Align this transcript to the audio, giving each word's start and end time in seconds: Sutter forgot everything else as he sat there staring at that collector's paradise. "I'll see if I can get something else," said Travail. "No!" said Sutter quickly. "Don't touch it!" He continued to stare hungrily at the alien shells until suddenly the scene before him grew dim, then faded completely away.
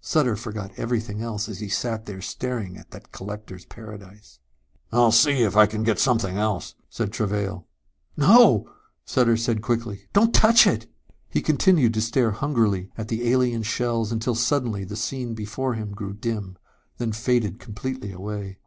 Sutter 0.00 0.36
forgot 0.36 0.70
everything 0.76 1.20
else 1.20 1.48
as 1.48 1.58
he 1.58 1.68
sat 1.68 2.06
there 2.06 2.22
staring 2.22 2.76
at 2.76 2.92
that 2.92 3.10
collector's 3.10 3.64
paradise. 3.64 4.38
"I'll 4.92 5.10
see 5.10 5.42
if 5.42 5.56
I 5.56 5.66
can 5.66 5.82
get 5.82 5.98
something 5.98 6.36
else," 6.36 6.76
said 6.88 7.10
Travail. 7.10 7.66
"No!" 8.16 8.70
said 9.04 9.26
Sutter 9.36 9.58
quickly. 9.60 10.02
"Don't 10.12 10.32
touch 10.32 10.64
it!" 10.64 10.86
He 11.28 11.42
continued 11.42 11.92
to 11.94 12.00
stare 12.00 12.30
hungrily 12.30 12.92
at 12.96 13.08
the 13.08 13.28
alien 13.32 13.64
shells 13.64 14.12
until 14.12 14.36
suddenly 14.36 14.84
the 14.84 14.94
scene 14.94 15.34
before 15.34 15.74
him 15.74 15.90
grew 15.90 16.14
dim, 16.14 16.56
then 16.98 17.10
faded 17.10 17.58
completely 17.58 18.12
away. 18.12 18.58